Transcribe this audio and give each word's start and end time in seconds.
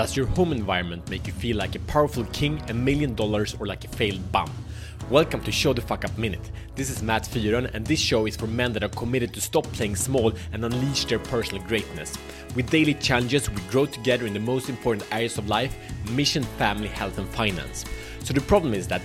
Does 0.00 0.16
your 0.16 0.28
home 0.28 0.52
environment 0.52 1.10
make 1.10 1.26
you 1.26 1.32
feel 1.34 1.58
like 1.58 1.74
a 1.74 1.78
powerful 1.80 2.24
king, 2.32 2.58
a 2.70 2.72
million 2.72 3.14
dollars, 3.14 3.54
or 3.60 3.66
like 3.66 3.84
a 3.84 3.88
failed 3.88 4.32
bum? 4.32 4.50
Welcome 5.10 5.42
to 5.42 5.52
Show 5.52 5.74
the 5.74 5.82
Fuck 5.82 6.06
Up 6.06 6.16
Minute. 6.16 6.50
This 6.74 6.88
is 6.88 7.02
Matt 7.02 7.24
Fyron, 7.24 7.70
and 7.74 7.86
this 7.86 8.00
show 8.00 8.24
is 8.24 8.34
for 8.34 8.46
men 8.46 8.72
that 8.72 8.82
are 8.82 8.88
committed 8.88 9.34
to 9.34 9.42
stop 9.42 9.64
playing 9.74 9.96
small 9.96 10.32
and 10.54 10.64
unleash 10.64 11.04
their 11.04 11.18
personal 11.18 11.62
greatness. 11.64 12.16
With 12.56 12.70
daily 12.70 12.94
challenges, 12.94 13.50
we 13.50 13.60
grow 13.68 13.84
together 13.84 14.24
in 14.24 14.32
the 14.32 14.40
most 14.40 14.70
important 14.70 15.06
areas 15.12 15.36
of 15.36 15.50
life 15.50 15.76
mission, 16.12 16.44
family, 16.56 16.88
health, 16.88 17.18
and 17.18 17.28
finance. 17.28 17.84
So 18.24 18.32
the 18.32 18.40
problem 18.40 18.72
is 18.72 18.88
that 18.88 19.02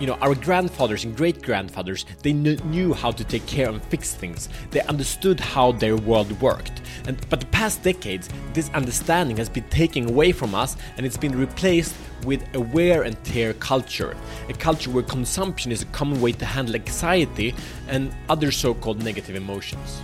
you 0.00 0.06
know 0.06 0.14
our 0.20 0.34
grandfathers 0.34 1.04
and 1.04 1.16
great 1.16 1.42
grandfathers 1.42 2.04
they 2.22 2.32
kn- 2.32 2.60
knew 2.70 2.92
how 2.92 3.10
to 3.10 3.24
take 3.24 3.46
care 3.46 3.68
and 3.68 3.82
fix 3.84 4.14
things. 4.14 4.48
They 4.70 4.80
understood 4.82 5.40
how 5.40 5.72
their 5.72 5.96
world 5.96 6.30
worked. 6.40 6.82
And 7.06 7.16
but 7.28 7.40
the 7.40 7.46
past 7.46 7.82
decades 7.82 8.28
this 8.52 8.70
understanding 8.70 9.36
has 9.36 9.48
been 9.48 9.68
taken 9.70 10.08
away 10.08 10.32
from 10.32 10.54
us 10.54 10.76
and 10.96 11.06
it's 11.06 11.16
been 11.16 11.36
replaced 11.36 11.94
with 12.24 12.42
a 12.54 12.60
wear 12.60 13.02
and 13.02 13.22
tear 13.24 13.52
culture 13.54 14.16
a 14.48 14.54
culture 14.54 14.90
where 14.90 15.02
consumption 15.02 15.70
is 15.70 15.82
a 15.82 15.86
common 15.86 16.20
way 16.20 16.32
to 16.32 16.44
handle 16.44 16.74
anxiety 16.74 17.54
and 17.88 18.14
other 18.28 18.50
so-called 18.50 19.02
negative 19.02 19.36
emotions 19.36 20.00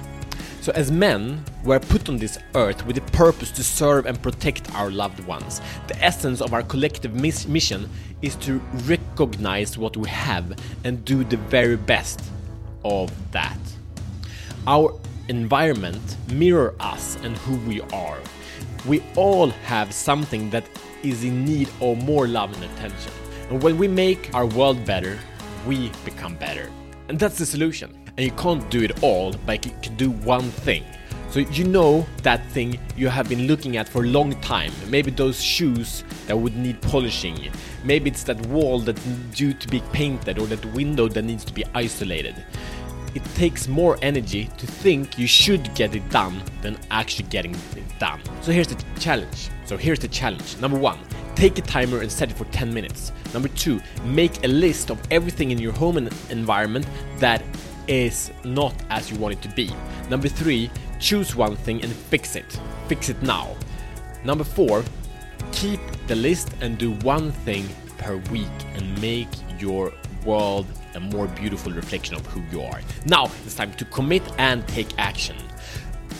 so, 0.60 0.72
as 0.72 0.92
men, 0.92 1.42
we're 1.64 1.80
put 1.80 2.10
on 2.10 2.18
this 2.18 2.38
earth 2.54 2.84
with 2.84 2.96
the 2.96 3.12
purpose 3.12 3.50
to 3.52 3.64
serve 3.64 4.04
and 4.04 4.20
protect 4.22 4.74
our 4.74 4.90
loved 4.90 5.20
ones. 5.20 5.62
The 5.86 5.96
essence 6.04 6.42
of 6.42 6.52
our 6.52 6.62
collective 6.62 7.14
mis- 7.14 7.46
mission 7.46 7.88
is 8.20 8.36
to 8.36 8.58
recognize 8.84 9.78
what 9.78 9.96
we 9.96 10.06
have 10.10 10.58
and 10.84 11.02
do 11.06 11.24
the 11.24 11.38
very 11.38 11.76
best 11.76 12.20
of 12.84 13.10
that. 13.32 13.56
Our 14.66 15.00
environment 15.28 16.16
mirror 16.30 16.74
us 16.78 17.16
and 17.22 17.38
who 17.38 17.56
we 17.66 17.80
are. 17.92 18.18
We 18.86 19.02
all 19.16 19.48
have 19.64 19.94
something 19.94 20.50
that 20.50 20.64
is 21.02 21.24
in 21.24 21.46
need 21.46 21.70
of 21.80 22.04
more 22.04 22.28
love 22.28 22.52
and 22.54 22.64
attention. 22.64 23.12
And 23.48 23.62
when 23.62 23.78
we 23.78 23.88
make 23.88 24.34
our 24.34 24.44
world 24.44 24.84
better, 24.84 25.18
we 25.66 25.90
become 26.04 26.34
better. 26.34 26.70
And 27.08 27.18
that's 27.18 27.38
the 27.38 27.46
solution 27.46 27.99
and 28.20 28.28
you 28.28 28.36
can't 28.36 28.68
do 28.70 28.82
it 28.82 29.02
all, 29.02 29.32
but 29.46 29.64
you 29.64 29.72
can 29.80 29.96
do 29.96 30.10
one 30.10 30.50
thing. 30.50 30.84
So 31.30 31.40
you 31.40 31.64
know 31.64 32.06
that 32.22 32.44
thing 32.48 32.78
you 32.94 33.08
have 33.08 33.30
been 33.30 33.46
looking 33.46 33.78
at 33.78 33.88
for 33.88 34.04
a 34.04 34.06
long 34.08 34.38
time. 34.42 34.72
Maybe 34.90 35.10
those 35.10 35.42
shoes 35.42 36.04
that 36.26 36.36
would 36.36 36.54
need 36.54 36.82
polishing. 36.82 37.50
Maybe 37.82 38.10
it's 38.10 38.24
that 38.24 38.38
wall 38.48 38.78
that's 38.78 39.02
due 39.34 39.54
to 39.54 39.68
be 39.68 39.80
painted 39.94 40.38
or 40.38 40.46
that 40.48 40.62
window 40.74 41.08
that 41.08 41.22
needs 41.22 41.46
to 41.46 41.54
be 41.54 41.64
isolated. 41.74 42.44
It 43.14 43.24
takes 43.36 43.68
more 43.68 43.96
energy 44.02 44.50
to 44.58 44.66
think 44.66 45.18
you 45.18 45.26
should 45.26 45.74
get 45.74 45.94
it 45.94 46.06
done 46.10 46.42
than 46.60 46.76
actually 46.90 47.26
getting 47.30 47.54
it 47.54 47.98
done. 47.98 48.20
So 48.42 48.52
here's 48.52 48.68
the 48.68 48.84
challenge. 49.00 49.48
So 49.64 49.78
here's 49.78 49.98
the 49.98 50.08
challenge. 50.08 50.58
Number 50.58 50.78
1, 50.78 50.98
take 51.36 51.56
a 51.56 51.62
timer 51.62 52.02
and 52.02 52.12
set 52.12 52.30
it 52.30 52.36
for 52.36 52.44
10 52.46 52.74
minutes. 52.74 53.12
Number 53.32 53.48
2, 53.48 53.80
make 54.04 54.44
a 54.44 54.48
list 54.48 54.90
of 54.90 55.00
everything 55.10 55.52
in 55.52 55.58
your 55.58 55.72
home 55.72 55.96
and 55.96 56.12
environment 56.28 56.86
that 57.16 57.42
is 57.90 58.30
not 58.44 58.72
as 58.88 59.10
you 59.10 59.18
want 59.18 59.34
it 59.34 59.42
to 59.42 59.48
be. 59.48 59.70
Number 60.08 60.28
three, 60.28 60.70
choose 61.00 61.34
one 61.34 61.56
thing 61.56 61.82
and 61.82 61.92
fix 61.92 62.36
it. 62.36 62.58
Fix 62.86 63.08
it 63.08 63.20
now. 63.22 63.56
Number 64.24 64.44
four, 64.44 64.84
keep 65.52 65.80
the 66.06 66.14
list 66.14 66.50
and 66.60 66.78
do 66.78 66.92
one 67.02 67.32
thing 67.32 67.68
per 67.98 68.16
week 68.30 68.46
and 68.74 69.00
make 69.02 69.28
your 69.58 69.92
world 70.24 70.66
a 70.94 71.00
more 71.00 71.26
beautiful 71.26 71.72
reflection 71.72 72.14
of 72.14 72.24
who 72.26 72.42
you 72.52 72.62
are. 72.62 72.80
Now 73.06 73.24
it's 73.44 73.56
time 73.56 73.72
to 73.74 73.84
commit 73.86 74.22
and 74.38 74.66
take 74.68 74.88
action. 74.98 75.36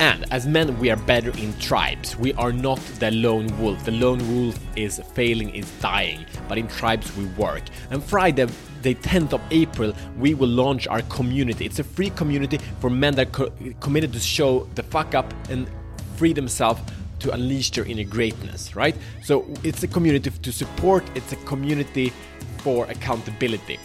And 0.01 0.25
as 0.33 0.47
men, 0.47 0.79
we 0.79 0.89
are 0.89 0.97
better 0.97 1.29
in 1.37 1.53
tribes. 1.59 2.17
We 2.17 2.33
are 2.35 2.55
not 2.55 2.79
the 2.99 3.11
lone 3.11 3.47
wolf. 3.61 3.85
The 3.85 3.93
lone 3.93 4.19
wolf 4.35 4.59
is 4.75 4.99
failing, 5.13 5.55
is 5.55 5.71
dying. 5.73 6.25
But 6.49 6.57
in 6.57 6.69
tribes, 6.69 7.15
we 7.19 7.27
work. 7.27 7.65
And 7.91 8.03
Friday, 8.03 8.47
the 8.81 8.95
10th 8.95 9.35
of 9.35 9.43
April, 9.51 9.93
we 10.17 10.33
will 10.33 10.49
launch 10.49 10.89
our 10.89 11.03
community. 11.03 11.67
It's 11.67 11.81
a 11.81 11.85
free 11.85 12.09
community 12.09 12.57
for 12.81 12.89
men 12.89 13.15
that 13.17 13.27
are 13.27 13.31
co 13.31 13.53
committed 13.81 14.15
to 14.15 14.21
show 14.21 14.65
the 14.75 14.83
fuck 14.83 15.15
up 15.15 15.35
and 15.51 15.69
free 16.17 16.33
themselves 16.33 16.81
to 17.19 17.33
unleash 17.33 17.71
their 17.73 17.85
inner 17.85 18.05
greatness, 18.05 18.75
right? 18.75 18.97
So 19.23 19.45
it's 19.63 19.83
a 19.83 19.89
community 19.89 20.31
to 20.31 20.51
support, 20.51 21.05
it's 21.15 21.33
a 21.33 21.37
community 21.45 22.15
for 22.63 22.87
accountability. 22.87 23.79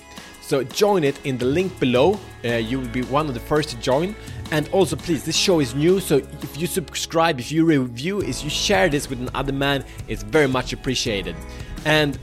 So 0.45 0.63
join 0.63 1.03
it 1.03 1.19
in 1.25 1.39
the 1.39 1.45
link 1.45 1.79
below. 1.79 2.19
Uh, 2.43 2.57
you 2.57 2.79
will 2.79 2.89
be 2.89 3.01
one 3.01 3.27
of 3.27 3.33
the 3.33 3.39
first 3.39 3.69
to 3.69 3.77
join. 3.77 4.15
And 4.51 4.69
also, 4.69 4.95
please, 4.95 5.23
this 5.23 5.35
show 5.35 5.59
is 5.59 5.73
new, 5.73 5.99
so 5.99 6.17
if 6.17 6.55
you 6.55 6.67
subscribe, 6.67 7.39
if 7.39 7.51
you 7.51 7.65
review, 7.65 8.21
if 8.21 8.43
you 8.43 8.51
share 8.51 8.87
this 8.87 9.09
with 9.09 9.19
another 9.19 9.51
man, 9.51 9.83
it's 10.07 10.21
very 10.21 10.47
much 10.47 10.71
appreciated. 10.71 11.35
And 11.83 12.19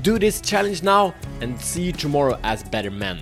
do 0.00 0.18
this 0.18 0.40
challenge 0.40 0.82
now, 0.82 1.14
and 1.42 1.60
see 1.60 1.82
you 1.82 1.92
tomorrow 1.92 2.40
as 2.44 2.64
better 2.64 2.90
men. 2.90 3.20